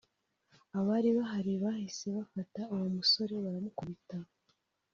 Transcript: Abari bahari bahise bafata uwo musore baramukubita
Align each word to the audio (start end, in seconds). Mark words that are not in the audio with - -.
Abari 0.77 1.09
bahari 1.17 1.53
bahise 1.63 2.05
bafata 2.17 2.61
uwo 2.73 2.87
musore 2.95 3.33
baramukubita 3.43 4.17